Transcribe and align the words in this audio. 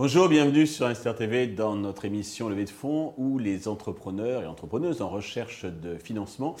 Bonjour, 0.00 0.28
bienvenue 0.28 0.68
sur 0.68 0.86
Investir 0.86 1.16
TV 1.16 1.48
dans 1.48 1.74
notre 1.74 2.04
émission 2.04 2.48
Levée 2.48 2.66
de 2.66 2.70
fonds 2.70 3.14
où 3.16 3.36
les 3.36 3.66
entrepreneurs 3.66 4.44
et 4.44 4.46
entrepreneuses 4.46 5.02
en 5.02 5.08
recherche 5.08 5.64
de 5.64 5.96
financement 5.96 6.54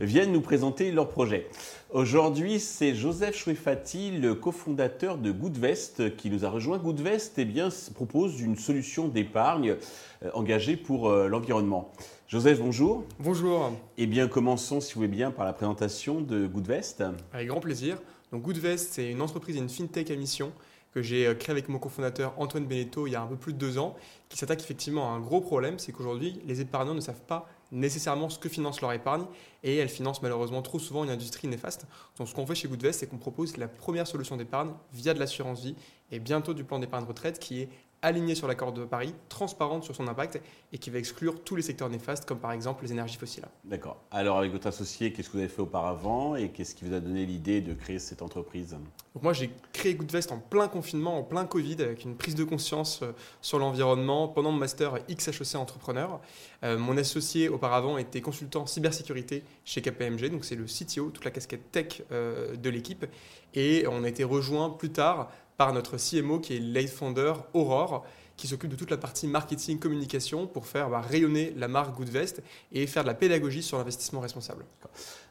viennent 0.00 0.32
nous 0.32 0.40
présenter 0.40 0.90
leurs 0.90 1.08
projets. 1.08 1.46
Aujourd'hui, 1.90 2.58
c'est 2.58 2.96
Joseph 2.96 3.36
Chouefati, 3.36 4.10
le 4.10 4.34
cofondateur 4.34 5.16
de 5.16 5.30
Goodvest, 5.30 6.16
qui 6.16 6.28
nous 6.28 6.44
a 6.44 6.50
rejoint. 6.50 6.78
Goodvest 6.78 7.34
eh 7.38 7.44
bien, 7.44 7.68
propose 7.94 8.40
une 8.40 8.56
solution 8.56 9.06
d'épargne 9.06 9.76
euh, 10.24 10.30
engagée 10.34 10.76
pour 10.76 11.08
euh, 11.08 11.28
l'environnement. 11.28 11.92
Joseph, 12.26 12.58
bonjour. 12.58 13.04
Bonjour. 13.20 13.70
Eh 13.96 14.08
bien, 14.08 14.26
commençons, 14.26 14.80
si 14.80 14.94
vous 14.94 15.02
voulez 15.02 15.08
bien, 15.08 15.30
par 15.30 15.44
la 15.44 15.52
présentation 15.52 16.20
de 16.20 16.48
Goodvest. 16.48 17.04
Avec 17.32 17.46
grand 17.46 17.60
plaisir. 17.60 17.98
Donc, 18.32 18.42
Goodvest, 18.42 18.94
c'est 18.94 19.08
une 19.08 19.22
entreprise 19.22 19.54
et 19.54 19.60
une 19.60 19.68
fintech 19.68 20.10
à 20.10 20.16
mission 20.16 20.50
que 20.92 21.02
j'ai 21.02 21.26
euh, 21.26 21.34
créé 21.34 21.52
avec 21.52 21.68
mon 21.68 21.78
cofondateur 21.78 22.34
Antoine 22.38 22.66
Beneteau 22.66 23.06
il 23.06 23.12
y 23.12 23.16
a 23.16 23.22
un 23.22 23.26
peu 23.26 23.36
plus 23.36 23.52
de 23.52 23.58
deux 23.58 23.78
ans, 23.78 23.96
qui 24.28 24.38
s'attaque 24.38 24.60
effectivement 24.60 25.12
à 25.12 25.16
un 25.16 25.20
gros 25.20 25.40
problème, 25.40 25.78
c'est 25.78 25.92
qu'aujourd'hui, 25.92 26.40
les 26.46 26.60
épargnants 26.60 26.94
ne 26.94 27.00
savent 27.00 27.22
pas 27.22 27.48
nécessairement 27.70 28.28
ce 28.28 28.38
que 28.38 28.48
finance 28.48 28.80
leur 28.82 28.92
épargne 28.92 29.24
et 29.62 29.76
elle 29.76 29.88
finance 29.88 30.22
malheureusement 30.22 30.60
trop 30.62 30.78
souvent 30.78 31.04
une 31.04 31.10
industrie 31.10 31.48
néfaste. 31.48 31.86
Donc 32.18 32.28
ce 32.28 32.34
qu'on 32.34 32.46
fait 32.46 32.54
chez 32.54 32.68
Goodvest, 32.68 33.00
c'est 33.00 33.06
qu'on 33.06 33.18
propose 33.18 33.56
la 33.56 33.66
première 33.66 34.06
solution 34.06 34.36
d'épargne 34.36 34.72
via 34.92 35.14
de 35.14 35.18
l'assurance 35.18 35.62
vie 35.62 35.74
et 36.10 36.18
bientôt 36.18 36.52
du 36.52 36.64
plan 36.64 36.78
d'épargne 36.78 37.04
retraite 37.04 37.38
qui 37.38 37.62
est 37.62 37.68
alignée 38.02 38.34
sur 38.34 38.48
l'accord 38.48 38.72
de 38.72 38.84
Paris, 38.84 39.14
transparente 39.28 39.84
sur 39.84 39.94
son 39.94 40.08
impact 40.08 40.40
et 40.72 40.78
qui 40.78 40.90
va 40.90 40.98
exclure 40.98 41.42
tous 41.42 41.56
les 41.56 41.62
secteurs 41.62 41.88
néfastes 41.88 42.26
comme 42.26 42.38
par 42.38 42.52
exemple 42.52 42.84
les 42.84 42.92
énergies 42.92 43.16
fossiles. 43.16 43.44
D'accord. 43.64 44.02
Alors 44.10 44.38
avec 44.38 44.52
votre 44.52 44.66
associé, 44.66 45.12
qu'est-ce 45.12 45.28
que 45.28 45.34
vous 45.34 45.38
avez 45.38 45.48
fait 45.48 45.62
auparavant 45.62 46.36
et 46.36 46.50
qu'est-ce 46.50 46.74
qui 46.74 46.84
vous 46.84 46.94
a 46.94 47.00
donné 47.00 47.24
l'idée 47.24 47.60
de 47.60 47.74
créer 47.74 47.98
cette 47.98 48.22
entreprise? 48.22 48.76
Donc 49.14 49.22
moi 49.22 49.32
j'ai 49.32 49.50
créé 49.72 49.94
Goodvest 49.94 50.32
en 50.32 50.38
plein 50.38 50.68
confinement, 50.68 51.18
en 51.18 51.22
plein 51.22 51.44
Covid, 51.44 51.76
avec 51.80 52.04
une 52.04 52.16
prise 52.16 52.34
de 52.34 52.44
conscience 52.44 53.00
euh, 53.02 53.12
sur 53.40 53.58
l'environnement 53.58 54.28
pendant 54.28 54.50
mon 54.50 54.58
master 54.58 54.98
XHEC 55.08 55.54
entrepreneur. 55.54 56.20
Euh, 56.64 56.78
mon 56.78 56.96
associé 56.96 57.48
auparavant 57.48 57.98
était 57.98 58.20
consultant 58.20 58.66
cybersécurité 58.66 59.44
chez 59.64 59.82
KPMG, 59.82 60.30
donc 60.30 60.44
c'est 60.44 60.56
le 60.56 60.64
CTO, 60.64 61.10
toute 61.10 61.24
la 61.24 61.30
casquette 61.30 61.70
tech 61.70 62.02
euh, 62.10 62.56
de 62.56 62.70
l'équipe. 62.70 63.06
Et 63.54 63.84
on 63.86 64.02
a 64.04 64.08
été 64.08 64.24
rejoint 64.24 64.70
plus 64.70 64.90
tard 64.90 65.30
par 65.56 65.72
notre 65.72 65.96
CMO 65.96 66.40
qui 66.40 66.56
est 66.56 66.60
lead 66.60 66.88
founder 66.88 67.34
Aurore 67.54 68.04
qui 68.42 68.48
s'occupe 68.48 68.70
de 68.70 68.76
toute 68.76 68.90
la 68.90 68.96
partie 68.96 69.28
marketing, 69.28 69.78
communication 69.78 70.48
pour 70.48 70.66
faire 70.66 70.90
bah, 70.90 71.00
rayonner 71.00 71.54
la 71.56 71.68
marque 71.68 71.94
Goodvest 71.94 72.42
et 72.72 72.88
faire 72.88 73.04
de 73.04 73.08
la 73.08 73.14
pédagogie 73.14 73.62
sur 73.62 73.78
l'investissement 73.78 74.18
responsable. 74.18 74.64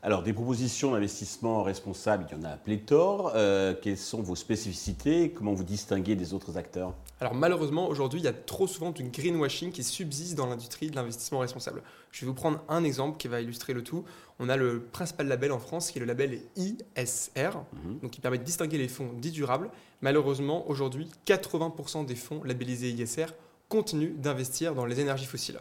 Alors, 0.01 0.23
des 0.23 0.31
propositions 0.31 0.93
d'investissement 0.93 1.61
responsable, 1.61 2.25
il 2.29 2.37
y 2.37 2.39
en 2.39 2.45
a 2.45 2.55
pléthore. 2.55 3.33
Euh, 3.35 3.75
quelles 3.81 3.97
sont 3.97 4.21
vos 4.21 4.37
spécificités? 4.37 5.31
Comment 5.31 5.53
vous 5.53 5.65
distinguez 5.65 6.15
des 6.15 6.33
autres 6.33 6.55
acteurs? 6.55 6.93
Alors, 7.19 7.35
malheureusement, 7.35 7.89
aujourd'hui, 7.89 8.21
il 8.21 8.23
y 8.23 8.29
a 8.29 8.33
trop 8.33 8.65
souvent 8.65 8.91
du 8.91 9.03
greenwashing 9.03 9.73
qui 9.73 9.83
subsiste 9.83 10.35
dans 10.35 10.47
l'industrie 10.47 10.89
de 10.89 10.95
l'investissement 10.95 11.39
responsable. 11.39 11.83
Je 12.11 12.21
vais 12.21 12.27
vous 12.27 12.33
prendre 12.33 12.63
un 12.69 12.83
exemple 12.85 13.17
qui 13.17 13.27
va 13.27 13.41
illustrer 13.41 13.73
le 13.73 13.83
tout. 13.83 14.05
On 14.39 14.49
a 14.49 14.55
le 14.55 14.79
principal 14.79 15.27
label 15.27 15.51
en 15.51 15.59
France 15.59 15.91
qui 15.91 15.99
est 15.99 16.01
le 16.01 16.07
label 16.07 16.39
ISR, 16.55 17.49
mhm. 17.73 17.99
donc 18.01 18.11
qui 18.11 18.21
permet 18.21 18.39
de 18.39 18.43
distinguer 18.43 18.79
les 18.79 18.87
fonds 18.87 19.11
dits 19.13 19.31
durables. 19.31 19.69
Malheureusement, 20.01 20.67
aujourd'hui, 20.67 21.07
80% 21.27 22.05
des 22.05 22.15
fonds 22.15 22.43
labellisés 22.43 22.89
ISR 23.01 23.27
continuent 23.69 24.15
d'investir 24.15 24.75
dans 24.75 24.85
les 24.85 24.99
énergies 24.99 25.25
fossiles. 25.25 25.59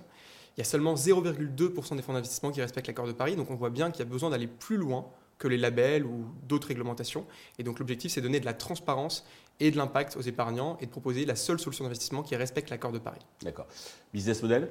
Il 0.56 0.60
y 0.60 0.62
a 0.62 0.64
seulement 0.64 0.94
0,2% 0.94 1.96
des 1.96 2.02
fonds 2.02 2.12
d'investissement 2.12 2.50
qui 2.50 2.60
respectent 2.60 2.88
l'accord 2.88 3.06
de 3.06 3.12
Paris, 3.12 3.36
donc 3.36 3.50
on 3.50 3.54
voit 3.54 3.70
bien 3.70 3.90
qu'il 3.90 4.00
y 4.00 4.08
a 4.08 4.10
besoin 4.10 4.30
d'aller 4.30 4.48
plus 4.48 4.76
loin 4.76 5.06
que 5.38 5.48
les 5.48 5.56
labels 5.56 6.04
ou 6.04 6.26
d'autres 6.46 6.68
réglementations. 6.68 7.26
Et 7.58 7.62
donc 7.62 7.78
l'objectif, 7.78 8.12
c'est 8.12 8.20
de 8.20 8.26
donner 8.26 8.40
de 8.40 8.44
la 8.44 8.52
transparence 8.52 9.24
et 9.58 9.70
de 9.70 9.76
l'impact 9.76 10.16
aux 10.16 10.20
épargnants 10.20 10.76
et 10.80 10.86
de 10.86 10.90
proposer 10.90 11.24
la 11.24 11.34
seule 11.34 11.58
solution 11.58 11.84
d'investissement 11.84 12.22
qui 12.22 12.36
respecte 12.36 12.70
l'accord 12.70 12.92
de 12.92 12.98
Paris. 12.98 13.20
D'accord. 13.42 13.66
Business 14.12 14.42
model? 14.42 14.70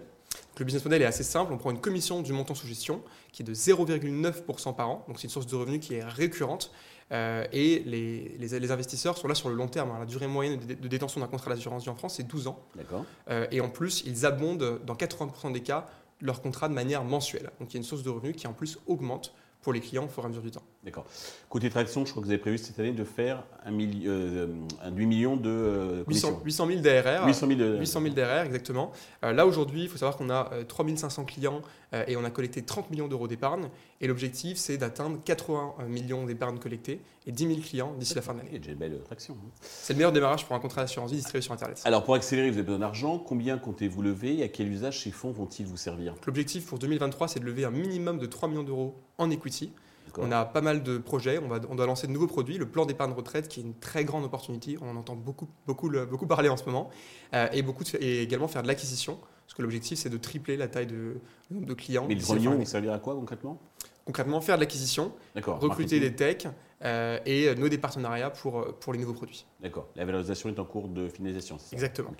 Le 0.59 0.65
business 0.65 0.83
model 0.83 1.01
est 1.01 1.05
assez 1.05 1.23
simple. 1.23 1.53
On 1.53 1.57
prend 1.57 1.71
une 1.71 1.79
commission 1.79 2.21
du 2.21 2.33
montant 2.33 2.53
sous 2.53 2.67
gestion 2.67 3.01
qui 3.31 3.43
est 3.43 3.45
de 3.45 3.53
0,9% 3.53 4.75
par 4.75 4.89
an. 4.89 5.05
Donc 5.07 5.17
c'est 5.17 5.23
une 5.23 5.29
source 5.29 5.47
de 5.47 5.55
revenus 5.55 5.79
qui 5.79 5.95
est 5.95 6.03
récurrente. 6.03 6.71
Euh, 7.11 7.45
et 7.51 7.81
les, 7.85 8.37
les, 8.37 8.71
investisseurs 8.71 9.17
sont 9.17 9.27
là 9.27 9.33
sur 9.33 9.49
le 9.49 9.55
long 9.55 9.67
terme. 9.67 9.97
La 9.97 10.05
durée 10.05 10.27
moyenne 10.27 10.59
de, 10.59 10.87
détention 10.87 11.21
d'un 11.21 11.27
contrat 11.27 11.49
d'assurance 11.49 11.83
vie 11.83 11.89
en 11.89 11.95
France, 11.95 12.15
c'est 12.17 12.27
12 12.27 12.47
ans. 12.47 12.59
D'accord. 12.75 13.03
Euh, 13.29 13.47
et 13.51 13.61
en 13.61 13.69
plus, 13.69 14.03
ils 14.05 14.25
abondent 14.27 14.79
dans 14.85 14.93
80% 14.93 15.51
des 15.51 15.61
cas 15.61 15.87
leur 16.21 16.41
contrat 16.41 16.69
de 16.69 16.73
manière 16.73 17.03
mensuelle. 17.03 17.49
Donc 17.59 17.71
il 17.71 17.75
y 17.75 17.77
a 17.77 17.79
une 17.79 17.83
source 17.83 18.03
de 18.03 18.09
revenus 18.09 18.35
qui 18.35 18.45
en 18.45 18.53
plus 18.53 18.77
augmente 18.85 19.33
pour 19.61 19.73
les 19.73 19.79
clients 19.79 20.05
au 20.05 20.07
fur 20.07 20.23
et 20.23 20.25
à 20.25 20.29
mesure 20.29 20.43
du 20.43 20.51
temps. 20.51 20.63
D'accord. 20.81 21.05
Côté 21.49 21.69
traction, 21.69 22.05
je 22.05 22.11
crois 22.11 22.21
que 22.21 22.27
vous 22.27 22.31
avez 22.31 22.39
prévu 22.39 22.57
cette 22.57 22.79
année 22.79 22.93
de 22.93 23.03
faire 23.03 23.43
un, 23.65 23.77
euh, 23.77 24.47
un 24.81 24.91
8 24.91 25.05
millions 25.07 25.35
de 25.35 26.05
800, 26.07 26.41
800, 26.45 26.67
000 26.67 26.79
DRR. 26.79 27.27
800 27.27 27.47
000, 27.47 27.59
800 27.79 28.01
000 28.01 28.13
DRR, 28.15 28.45
exactement. 28.45 28.93
Euh, 29.25 29.33
là, 29.33 29.45
aujourd'hui, 29.45 29.83
il 29.83 29.89
faut 29.89 29.97
savoir 29.97 30.15
qu'on 30.15 30.29
a 30.29 30.49
3500 30.69 31.21
euh, 31.21 31.25
clients 31.25 31.61
et 32.07 32.15
on 32.15 32.23
a 32.23 32.29
collecté 32.29 32.61
30 32.61 32.91
millions 32.91 33.07
d'euros 33.07 33.27
d'épargne. 33.27 33.67
Et 33.99 34.07
l'objectif, 34.07 34.57
c'est 34.57 34.77
d'atteindre 34.77 35.17
80 35.25 35.73
millions 35.89 36.25
d'épargne 36.25 36.59
collectées 36.59 37.01
et 37.25 37.31
10 37.31 37.47
000 37.47 37.59
clients 37.59 37.93
d'ici 37.97 38.15
la 38.15 38.21
fin 38.21 38.33
de 38.33 38.37
l'année. 38.37 38.59
Déjà 38.59 38.71
une 38.71 38.77
belle 38.77 39.01
traction. 39.03 39.33
Hein. 39.33 39.49
C'est 39.61 39.93
le 39.93 39.97
meilleur 39.97 40.11
démarrage 40.13 40.45
pour 40.45 40.55
un 40.55 40.59
contrat 40.59 40.81
d'assurance 40.81 41.09
vie 41.09 41.17
distribué 41.17 41.41
sur 41.41 41.51
Internet. 41.51 41.81
Alors, 41.83 42.05
pour 42.05 42.13
accélérer, 42.13 42.51
vous 42.51 42.57
avez 42.57 42.63
besoin 42.63 42.79
d'argent. 42.79 43.19
Combien 43.19 43.57
comptez-vous 43.57 44.01
lever 44.01 44.37
et 44.37 44.43
à 44.43 44.47
quel 44.47 44.69
usage 44.69 45.01
ces 45.03 45.11
fonds 45.11 45.31
vont-ils 45.31 45.65
vous 45.65 45.77
servir? 45.77 46.13
L'objectif 46.25 46.67
pour 46.67 46.79
2023, 46.79 47.27
c'est 47.27 47.39
de 47.39 47.45
lever 47.45 47.65
un 47.65 47.71
minimum 47.71 48.17
de 48.17 48.27
3 48.27 48.47
millions 48.47 48.63
d'euros 48.63 48.95
en 49.17 49.29
equity. 49.31 49.73
On 50.17 50.31
a 50.31 50.45
pas 50.45 50.61
mal 50.61 50.83
de 50.83 50.97
projets, 50.97 51.39
on, 51.39 51.47
va, 51.47 51.59
on 51.69 51.75
doit 51.75 51.85
lancer 51.85 52.07
de 52.07 52.11
nouveaux 52.11 52.27
produits, 52.27 52.57
le 52.57 52.67
plan 52.67 52.85
d'épargne 52.85 53.11
retraite 53.11 53.47
qui 53.47 53.59
est 53.59 53.63
une 53.63 53.73
très 53.73 54.05
grande 54.05 54.23
opportunité, 54.25 54.77
on 54.81 54.89
en 54.89 54.95
entend 54.95 55.15
beaucoup, 55.15 55.47
beaucoup, 55.67 55.89
beaucoup 55.89 56.27
parler 56.27 56.49
en 56.49 56.57
ce 56.57 56.65
moment, 56.65 56.89
euh, 57.33 57.47
et, 57.51 57.61
beaucoup 57.61 57.83
et 57.99 58.21
également 58.21 58.47
faire 58.47 58.63
de 58.63 58.67
l'acquisition, 58.67 59.17
parce 59.45 59.53
que 59.53 59.61
l'objectif 59.61 59.99
c'est 59.99 60.09
de 60.09 60.17
tripler 60.17 60.57
la 60.57 60.67
taille 60.67 60.87
de, 60.87 61.17
de 61.51 61.73
clients. 61.73 62.05
Mais 62.07 62.15
le 62.15 62.21
3 62.21 62.35
millions, 62.35 62.65
servir 62.65 62.93
à 62.93 62.99
quoi 62.99 63.15
concrètement? 63.15 63.59
Concrètement, 64.05 64.41
faire 64.41 64.55
de 64.55 64.61
l'acquisition, 64.61 65.11
recruter 65.35 65.99
des 65.99 66.15
techs 66.15 66.47
euh, 66.83 67.19
et 67.25 67.53
nouer 67.55 67.69
des 67.69 67.77
partenariats 67.77 68.31
pour, 68.31 68.73
pour 68.79 68.93
les 68.93 68.99
nouveaux 68.99 69.13
produits. 69.13 69.45
D'accord, 69.61 69.87
la 69.95 70.05
valorisation 70.05 70.49
est 70.49 70.59
en 70.59 70.65
cours 70.65 70.87
de 70.87 71.07
finalisation, 71.09 71.57
c'est 71.59 71.69
ça? 71.69 71.75
Exactement. 71.75 72.11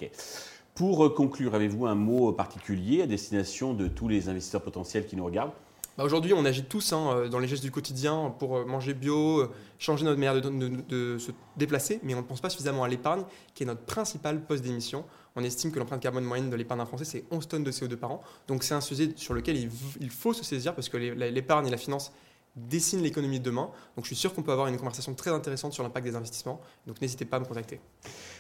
Pour 0.75 1.13
conclure, 1.13 1.55
avez-vous 1.55 1.87
un 1.87 1.95
mot 1.95 2.31
particulier 2.31 3.01
à 3.01 3.07
destination 3.07 3.73
de 3.73 3.87
tous 3.87 4.07
les 4.07 4.29
investisseurs 4.29 4.61
potentiels 4.61 5.05
qui 5.05 5.15
nous 5.15 5.25
regardent? 5.25 5.51
Bah, 5.99 6.05
aujourd'hui, 6.05 6.33
on 6.33 6.45
agit 6.45 6.63
tous 6.63 6.93
hein, 6.93 7.11
euh, 7.11 7.27
dans 7.27 7.39
les 7.39 7.47
gestes 7.49 7.61
du 7.61 7.71
quotidien 7.71 8.33
pour 8.39 8.55
euh, 8.55 8.63
manger 8.63 8.93
bio, 8.93 9.41
euh, 9.41 9.51
changer 9.79 10.05
notre 10.05 10.17
manière 10.17 10.39
de, 10.39 11.17
se 11.19 11.31
déplacer, 11.57 11.99
mais 12.03 12.13
on 12.13 12.19
ne 12.19 12.21
pense 12.21 12.39
pas 12.39 12.49
suffisamment 12.49 12.85
à 12.85 12.87
l'épargne, 12.87 13.25
qui 13.53 13.63
est 13.63 13.65
notre 13.65 13.81
principal 13.81 14.41
poste 14.41 14.63
d'émission. 14.63 15.03
On 15.35 15.43
estime 15.43 15.73
que 15.73 15.77
l'empreinte 15.77 16.01
carbone 16.01 16.23
moyenne 16.23 16.49
de 16.49 16.55
l'épargne 16.55 16.85
Français, 16.85 17.03
c'est 17.03 17.25
11 17.31 17.49
tonnes 17.49 17.63
de 17.65 17.71
CO2 17.73 17.97
par 17.97 18.11
an. 18.11 18.23
Donc 18.47 18.63
c'est 18.63 18.73
un 18.73 18.79
sujet 18.79 19.11
sur 19.17 19.33
lequel 19.33 19.57
il, 19.57 20.09
faut 20.09 20.31
se 20.31 20.45
saisir 20.45 20.73
parce 20.73 20.87
que 20.87 20.95
l'épargne 20.95 21.67
et 21.67 21.69
la 21.69 21.75
finance 21.75 22.13
dessinent 22.55 23.03
l'économie 23.03 23.41
de 23.41 23.43
demain. 23.43 23.69
Donc 23.97 24.05
je 24.05 24.07
suis 24.07 24.15
sûr 24.15 24.33
qu'on 24.33 24.41
peut 24.41 24.53
avoir 24.53 24.67
une 24.67 24.77
conversation 24.77 25.13
très 25.15 25.31
intéressante 25.31 25.73
sur 25.73 25.83
l'impact 25.83 26.05
des 26.05 26.15
investissements. 26.15 26.61
Donc 26.87 27.01
n'hésitez 27.01 27.25
pas 27.25 27.37
à 27.37 27.39
me 27.41 27.45
contacter. 27.45 27.81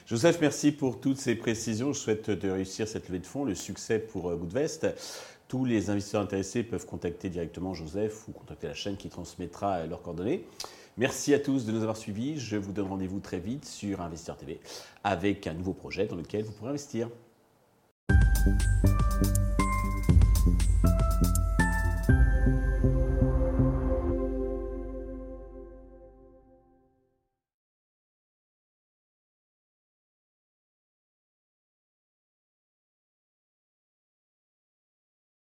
Joseph, 0.05 0.37
merci 0.39 0.71
pour 0.71 1.01
toutes 1.01 1.17
ces 1.17 1.35
précisions. 1.35 1.91
Je 1.91 1.99
souhaite 1.99 2.29
de 2.29 2.49
réussir 2.49 2.87
cette 2.87 3.09
levée 3.09 3.19
de 3.19 3.27
fonds, 3.27 3.43
le 3.43 3.53
succès 3.53 3.99
pour 3.99 4.33
Goodvest. 4.33 4.87
Tous 5.49 5.65
les 5.65 5.89
investisseurs 5.89 6.21
intéressés 6.21 6.61
peuvent 6.61 6.85
contacter 6.85 7.27
directement 7.27 7.73
Joseph 7.73 8.27
ou 8.27 8.31
contacter 8.31 8.67
la 8.67 8.75
chaîne 8.75 8.97
qui 8.97 9.09
transmettra 9.09 9.87
leurs 9.87 10.03
coordonnées. 10.03 10.45
Merci 10.95 11.33
à 11.33 11.39
tous 11.39 11.65
de 11.65 11.71
nous 11.71 11.81
avoir 11.81 11.97
suivis. 11.97 12.39
Je 12.39 12.55
vous 12.55 12.71
donne 12.71 12.85
rendez-vous 12.85 13.19
très 13.19 13.39
vite 13.39 13.65
sur 13.65 13.99
Investisseur 14.01 14.37
TV 14.37 14.59
avec 15.03 15.47
un 15.47 15.55
nouveau 15.55 15.73
projet 15.73 16.05
dans 16.05 16.17
lequel 16.17 16.43
vous 16.43 16.51
pourrez 16.51 16.69
investir. 16.69 17.09